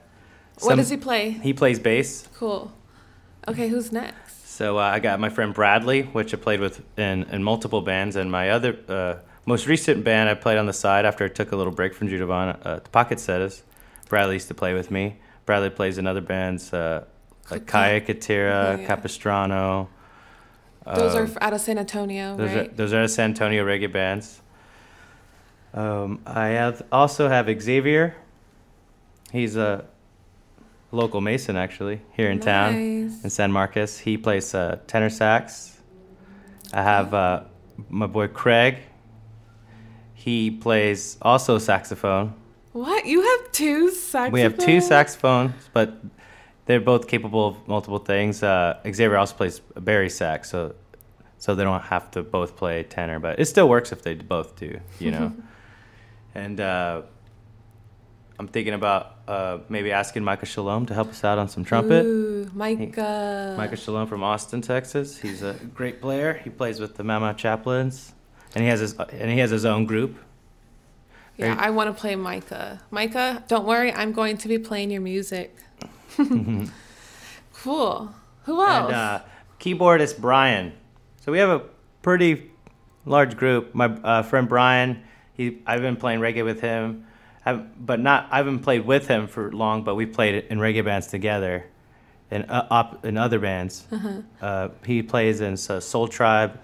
[0.61, 1.31] what does he play?
[1.31, 2.27] he plays bass.
[2.35, 2.73] Cool.
[3.47, 4.49] Okay, who's next?
[4.49, 8.17] So uh, I got my friend Bradley, which I played with in, in multiple bands,
[8.17, 11.53] and my other uh, most recent band I played on the side after I took
[11.53, 13.63] a little break from Judivan, uh, the Pocket Setters.
[14.09, 15.17] Bradley used to play with me.
[15.45, 17.05] Bradley plays in other bands uh,
[17.51, 18.87] like Kaya Katira, Oh, yeah.
[18.87, 19.89] Capistrano.
[20.85, 22.71] Those are um, f- out of San Antonio, those right?
[22.71, 24.41] are those are San Antonio reggae bands.
[25.75, 28.15] Um, I have also have Xavier.
[29.33, 29.85] He's a
[30.93, 33.99] local Mason actually here in town in San Marcos.
[33.99, 35.77] He plays uh, tenor sax.
[36.73, 37.43] I have uh,
[37.91, 38.79] my boy Craig.
[40.15, 42.35] He plays also saxophone.
[42.77, 43.07] What?
[43.07, 44.33] You have two saxophones?
[44.35, 45.97] We have two saxophones, but
[46.67, 48.43] they're both capable of multiple things.
[48.43, 50.75] Uh, Xavier also plays barry sax, so
[51.39, 54.57] so they don't have to both play tenor, but it still works if they both
[54.57, 55.33] do, you know.
[56.35, 57.01] and uh,
[58.39, 62.05] I'm thinking about uh, maybe asking Micah Shalom to help us out on some trumpet.
[62.05, 63.55] Ooh, Micah.
[63.57, 65.17] Micah Shalom from Austin, Texas.
[65.17, 66.35] He's a great player.
[66.45, 68.13] He plays with the Mama Chaplains,
[68.55, 70.19] and he has his and he has his own group.
[71.37, 72.81] Yeah, Very- I want to play Micah.
[72.91, 75.55] Micah, don't worry, I'm going to be playing your music.
[77.53, 78.15] cool.
[78.45, 78.87] Who else?
[78.87, 79.21] And uh,
[79.61, 80.73] keyboardist Brian.
[81.21, 81.63] So we have a
[82.03, 82.51] pretty
[83.05, 83.75] large group.
[83.75, 85.03] My uh, friend Brian,
[85.35, 87.07] he I've been playing reggae with him,
[87.45, 89.83] I've, but not I haven't played with him for long.
[89.83, 91.67] But we played in reggae bands together,
[92.31, 93.85] in uh, op, in other bands.
[94.41, 96.59] Uh, he plays in Soul Tribe,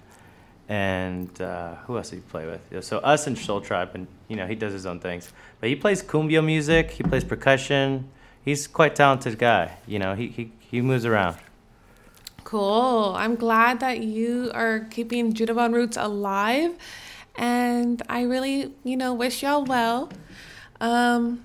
[0.69, 2.85] and uh, who else did he play with?
[2.85, 5.31] So us and Soul Tribe, and you know he does his own things.
[5.61, 6.91] But he plays cumbia music.
[6.93, 8.09] He plays percussion.
[8.43, 9.77] He's quite talented guy.
[9.87, 11.37] You know he he, he moves around.
[12.45, 13.13] Cool.
[13.15, 16.73] I'm glad that you are keeping Judivan Roots alive.
[17.37, 20.11] And I really, you know, wish y'all well.
[20.81, 21.45] Um,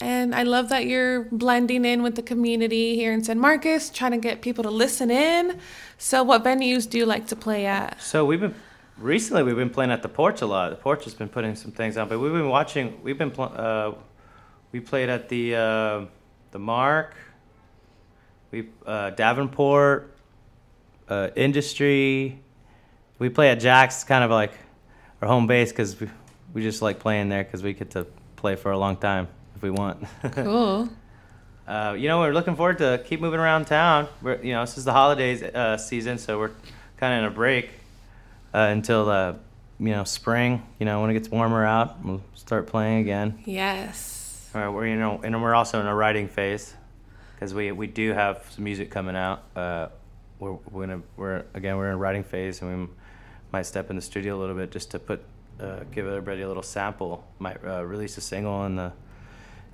[0.00, 4.12] and I love that you're blending in with the community here in San Marcos, trying
[4.12, 5.58] to get people to listen in.
[5.98, 8.00] So, what venues do you like to play at?
[8.00, 8.54] So we've been
[8.98, 10.70] recently we've been playing at the porch a lot.
[10.70, 13.02] The porch has been putting some things on, but we've been watching.
[13.02, 13.92] We've been pl- uh,
[14.72, 16.04] we played at the uh,
[16.50, 17.14] the Mark,
[18.50, 20.14] we uh, Davenport,
[21.08, 22.38] uh, Industry.
[23.18, 24.52] We play at Jack's, kind of like
[25.20, 26.08] our home base because we
[26.52, 29.62] we just like playing there because we get to play for a long time if
[29.62, 30.04] we want.
[30.32, 30.88] Cool.
[31.64, 34.08] Uh, you know, we're looking forward to keep moving around town.
[34.20, 36.50] We're, you know, this is the holidays uh, season, so we're
[36.96, 37.70] kind of in a break
[38.54, 39.34] uh, until uh,
[39.78, 40.62] you know spring.
[40.78, 43.42] You know, when it gets warmer out, we'll start playing again.
[43.44, 44.50] Yes.
[44.54, 46.74] Uh, we're you know, and we're also in a writing phase
[47.34, 49.42] because we we do have some music coming out.
[49.56, 49.88] Uh,
[50.38, 52.94] we're we're, gonna, we're again we're in a writing phase, and we
[53.52, 55.24] might step in the studio a little bit just to put
[55.60, 57.24] uh, give everybody a little sample.
[57.38, 58.92] Might uh, release a single in the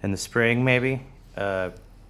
[0.03, 1.03] in the spring maybe.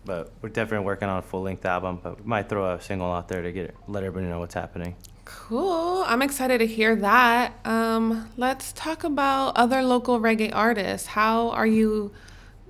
[0.05, 2.01] But we're definitely working on a full length album.
[2.03, 4.55] But we might throw a single out there to get it, let everybody know what's
[4.55, 4.96] happening.
[5.24, 6.05] Cool.
[6.07, 7.53] I'm excited to hear that.
[7.66, 11.09] Um, let's talk about other local reggae artists.
[11.09, 12.12] How are you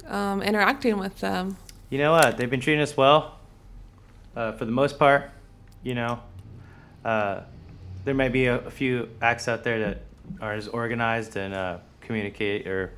[0.08, 1.56] um, interacting with them?
[1.90, 2.36] You know what?
[2.36, 3.38] They've been treating us well,
[4.34, 5.30] uh, for the most part.
[5.84, 6.20] You know,
[7.04, 7.42] uh,
[8.04, 10.02] there may be a, a few acts out there that
[10.40, 12.92] are as organized and uh, communicate or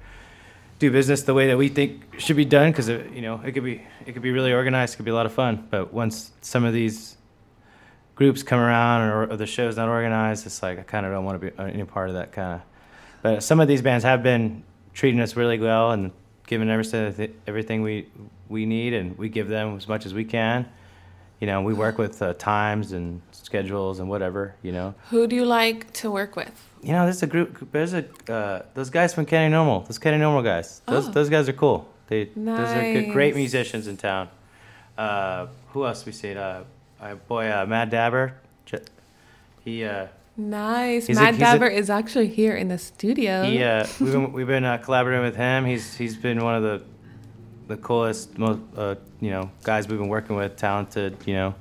[0.81, 2.73] do business the way that we think should be done.
[2.73, 4.95] Because uh, you know, it could be it could be really organized.
[4.95, 5.69] It could be a lot of fun.
[5.71, 7.17] But once some of these
[8.17, 11.25] groups come around or, or the show's not organized, it's like I kind of don't
[11.25, 12.61] want to be any part of that kind of.
[13.23, 14.65] But some of these bands have been
[14.95, 16.11] treating us really well and
[16.47, 18.09] giving everything everything we
[18.49, 20.67] we need, and we give them as much as we can.
[21.41, 24.55] You know, we work with uh, times and schedules and whatever.
[24.63, 26.53] You know, Who do you like to work with?
[26.83, 27.71] you know, there's a group.
[27.73, 29.81] There's a uh, those guys from Kenny Normal.
[29.81, 30.83] Those Kenny Normal guys.
[30.87, 31.13] Those Oh.
[31.13, 31.89] those guys are cool.
[32.09, 34.29] They those are good, great musicians in town.
[34.99, 36.35] Uh, who else we see?
[36.35, 36.63] Uh,
[37.01, 38.35] our boy uh, Mad Dabber.
[39.65, 41.07] He uh, Nice.
[41.07, 43.43] He's a- Matt a- Dabber is actually here in the studio.
[43.43, 45.65] Yeah, uh, we've been we've been uh, collaborating with him.
[45.67, 46.83] He's he's been one of the
[47.71, 51.55] the coolest, most uh, you know guys we've been working with, talented, you know,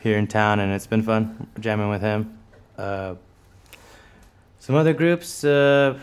[0.00, 2.36] here in town, and it's been fun jamming with him.
[2.76, 3.14] Uh,
[4.58, 5.96] some other groups, uh,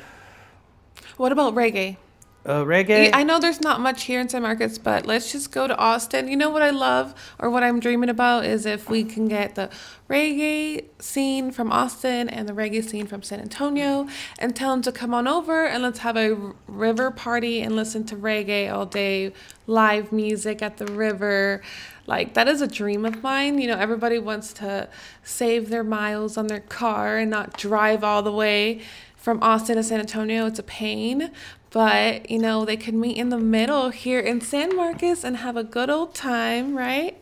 [1.17, 1.97] What about reggae?
[2.45, 3.11] Uh, reggae.
[3.13, 6.27] I know there's not much here in San Marcos, but let's just go to Austin.
[6.27, 9.55] You know what I love or what I'm dreaming about is if we can get
[9.55, 9.69] the
[10.09, 14.07] reggae scene from Austin and the reggae scene from San Antonio
[14.39, 18.03] and tell them to come on over and let's have a river party and listen
[18.05, 19.33] to reggae all day,
[19.67, 21.61] live music at the river.
[22.07, 23.59] Like that is a dream of mine.
[23.59, 24.89] You know, everybody wants to
[25.23, 28.81] save their miles on their car and not drive all the way
[29.15, 30.47] from Austin to San Antonio.
[30.47, 31.31] It's a pain,
[31.71, 35.57] but you know, they could meet in the middle here in San Marcos and have
[35.57, 37.17] a good old time, right?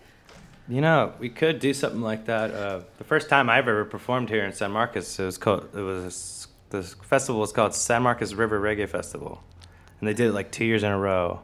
[0.67, 2.51] You know, we could do something like that.
[2.53, 5.67] Uh, the first time I've ever performed here in San Marcos, it was called.
[5.73, 9.43] It was the festival was called San Marcos River Reggae Festival,
[9.99, 11.41] and they did it like two years in a row.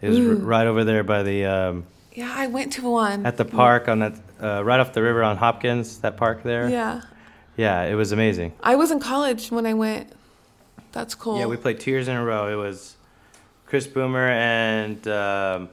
[0.00, 1.84] It was r- right over there by the um,
[2.14, 3.24] Yeah, I went to one.
[3.26, 5.98] at the park on that uh, right off the river on Hopkins.
[5.98, 6.68] That park there.
[6.70, 7.02] Yeah.
[7.56, 8.54] Yeah, it was amazing.
[8.62, 10.10] I was in college when I went.
[10.92, 11.38] That's cool.
[11.38, 12.48] Yeah, we played two years in a row.
[12.52, 12.96] It was
[13.66, 15.70] Chris Boomer and um,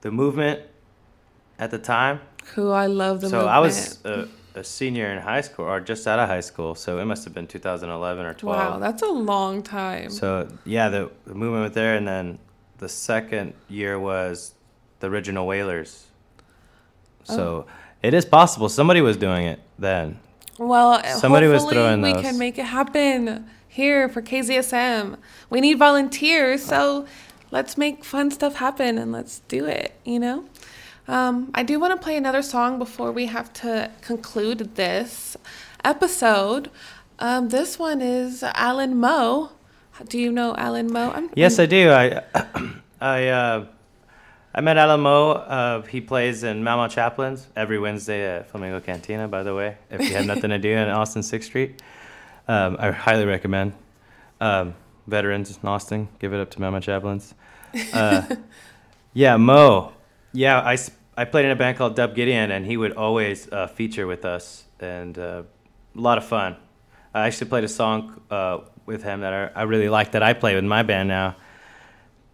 [0.00, 0.60] the Movement
[1.58, 2.20] at the time.
[2.54, 2.72] Cool.
[2.72, 6.18] I love the so I was a, a senior in high school, or just out
[6.18, 6.74] of high school.
[6.74, 8.72] So it must have been 2011 or 12.
[8.72, 10.10] Wow, that's a long time.
[10.10, 12.38] so yeah, the, the movement went there, and then
[12.78, 14.54] the second year was
[15.00, 16.06] the original Wailers.
[17.28, 17.36] Oh.
[17.36, 17.66] So
[18.02, 20.18] it is possible somebody was doing it then.
[20.58, 22.22] Well, Somebody was throwing we those.
[22.22, 25.16] can make it happen here for KZSM.
[25.50, 27.06] We need volunteers, so
[27.50, 29.94] let's make fun stuff happen and let's do it.
[30.04, 30.44] You know.
[31.08, 35.36] Um, I do want to play another song before we have to conclude this
[35.84, 36.70] episode.
[37.18, 39.50] Um, this one is Alan Moe.
[40.08, 41.10] Do you know Alan Moe?
[41.10, 41.90] I'm, Yes, I do.
[41.90, 42.22] I
[43.00, 43.66] I uh,
[44.54, 45.32] I met Alamo.
[45.32, 49.76] Uh, he plays in Mama Chaplin's every Wednesday at Flamingo Cantina, by the way.
[49.90, 51.82] If you have nothing to do in Austin 6th Street,
[52.48, 53.74] um, I highly recommend.
[54.40, 54.74] Um,
[55.06, 57.34] veterans in Austin, give it up to Mama Chaplin's.
[57.92, 58.36] Uh,
[59.14, 59.92] yeah, Mo.
[60.32, 60.76] Yeah, I,
[61.16, 64.24] I played in a band called Dub Gideon, and he would always uh, feature with
[64.24, 65.42] us, and uh,
[65.96, 66.56] a lot of fun.
[67.14, 70.32] I actually played a song uh, with him that I, I really like that I
[70.32, 71.36] play with my band now.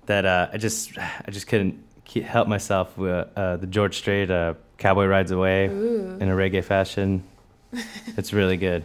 [0.06, 1.84] That uh, I just I just couldn't
[2.24, 7.24] help myself with uh, the George Strait uh, "Cowboy Rides Away" in a reggae fashion.
[8.16, 8.84] it's really good.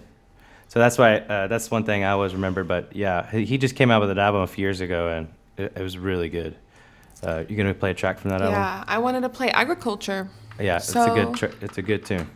[0.68, 2.63] So that's why uh, that's one thing I always remember.
[2.63, 5.28] But yeah, he, he just came out with an album a few years ago, and
[5.57, 6.55] it, it was really good.
[7.24, 8.53] Uh, you gonna play a track from that album?
[8.55, 10.30] Yeah, I wanted to play agriculture.
[10.59, 12.30] Yeah, it's a good tr- it's a good tune.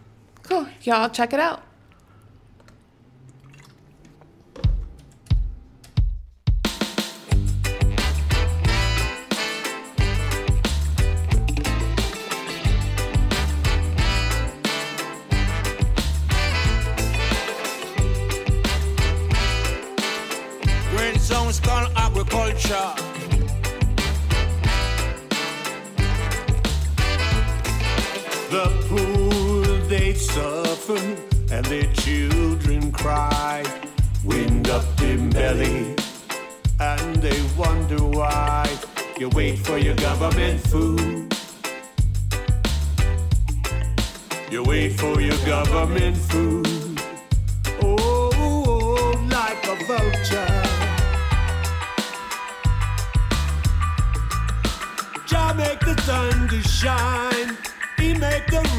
[0.44, 0.68] Cool.
[0.82, 1.64] Y'all check it out.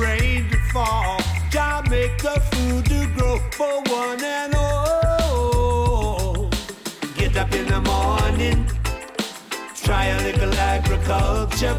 [0.00, 1.18] Rain to fall.
[1.50, 6.48] Jah make the food to grow for one and all.
[7.16, 8.66] Get up in the morning.
[9.74, 11.76] Try a little agriculture.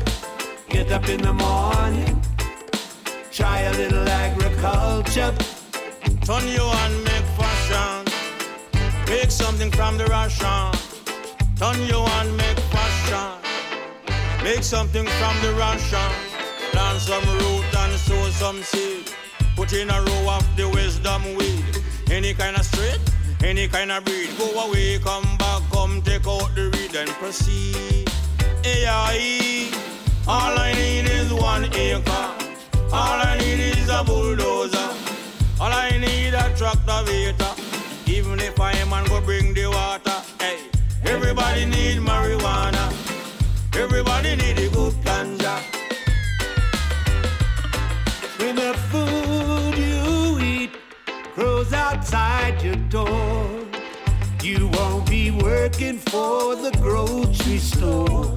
[0.69, 2.21] Get up in the morning.
[3.31, 5.33] Try a little agriculture.
[6.27, 8.05] Turn you on, make fashion.
[9.07, 10.71] Make something from the ration.
[11.61, 13.29] Turn you on, make fashion.
[14.43, 16.11] Make something from the ration.
[16.71, 17.80] Plant some root and
[18.11, 19.05] sow some seed.
[19.55, 21.65] Put in a row of the wisdom weed.
[22.09, 22.99] Any kind of straight,
[23.43, 24.29] any kind of breed.
[24.37, 28.09] Go away, come back, come take out the reed and proceed.
[28.63, 29.69] AI.
[30.27, 32.27] All I need is one acre.
[32.99, 34.89] All I need is a bulldozer.
[35.61, 36.99] All I need a tractor.
[38.07, 40.19] Even if I man go bring the water.
[40.39, 40.57] Hey,
[41.05, 42.83] everybody need marijuana.
[43.83, 44.67] Everybody need a
[52.13, 53.65] outside your door,
[54.43, 58.35] you won't be working for the grocery store.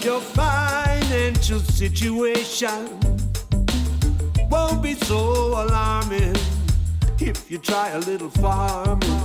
[0.00, 2.88] Your financial situation
[4.50, 6.36] won't be so alarming
[7.20, 9.20] if you try a little farming.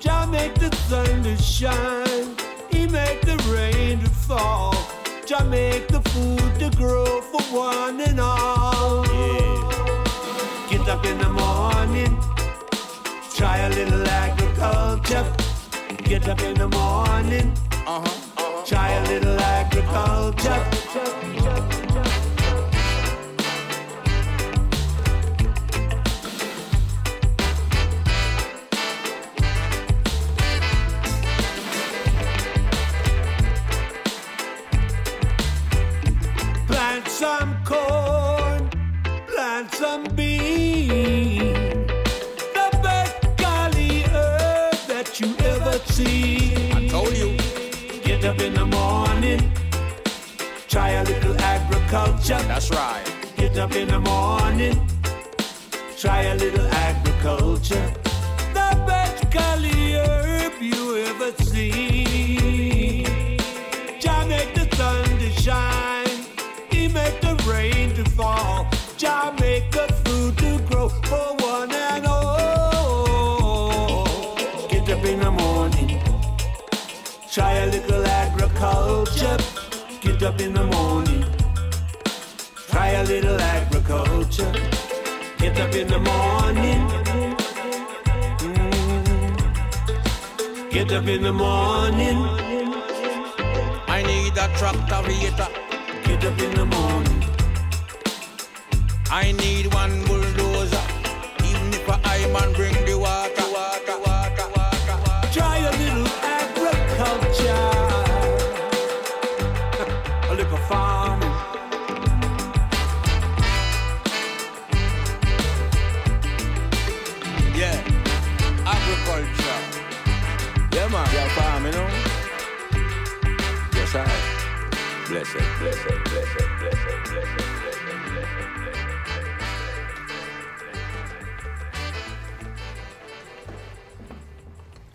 [0.00, 2.34] Jah make the sun to shine,
[2.70, 4.74] He make the rain to fall.
[5.26, 9.09] Jah make the food to grow for one and all.
[10.90, 12.18] Up in the morning,
[13.36, 15.24] try a little agriculture.
[16.02, 17.52] Get up in the morning,
[17.86, 18.64] Uh-huh.
[18.66, 19.99] try a little agriculture.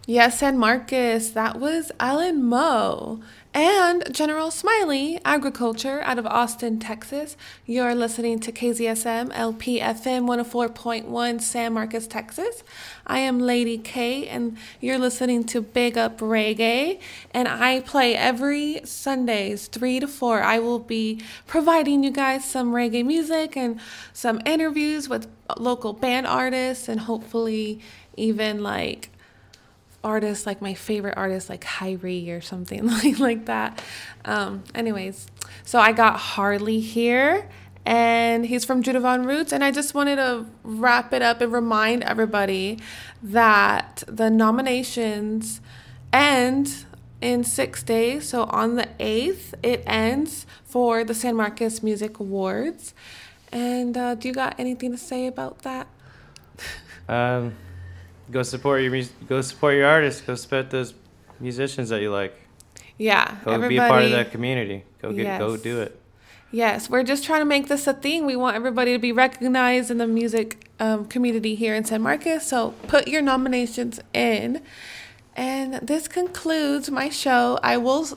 [0.07, 3.21] Yes, and Marcus, that was Alan Moe.
[3.55, 7.37] And General Smiley, Agriculture out of Austin, Texas.
[7.65, 12.65] You're listening to KZSM LPFM 104.1 San Marcos, Texas.
[13.07, 16.99] I am Lady K, and you're listening to Big Up Reggae.
[17.31, 20.41] And I play every Sundays, 3 to 4.
[20.41, 23.79] I will be providing you guys some reggae music and
[24.11, 27.79] some interviews with local band artists, and hopefully,
[28.17, 29.11] even like
[30.05, 33.83] artists like my favorite artists like Kyrie or something like like that.
[34.23, 35.27] Um, anyways,
[35.63, 37.49] so I got Harley here
[37.85, 42.03] and he's from Judivan Roots and I just wanted to wrap it up and remind
[42.03, 42.79] everybody
[43.21, 45.59] that the nominations
[46.13, 46.85] end
[47.21, 48.29] in six days.
[48.29, 52.93] So on the 8th, it ends for the San Marcos Music Awards.
[53.51, 55.87] And uh, do you got anything to say about that?
[57.07, 57.55] Um,
[58.35, 60.19] go support your go support your artists.
[60.19, 60.93] Go support those
[61.39, 62.33] musicians that you like.
[62.97, 64.83] Yeah, Go be a part of that community.
[65.01, 65.99] Go get go do it.
[66.51, 68.25] Yes, we're just trying to make this a thing.
[68.25, 72.45] We want everybody to be recognized in the music um, community here in San Marcos.
[72.45, 74.61] So put your nominations in.
[75.35, 77.59] And this concludes my show.
[77.63, 78.07] I will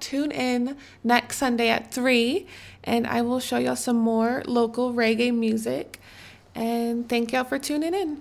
[0.00, 2.46] tune in next Sunday at 3
[2.84, 5.98] and I will show y'all some more local reggae music.
[6.54, 8.20] And thank y'all for tuning in.